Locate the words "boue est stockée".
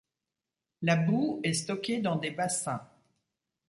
0.95-2.01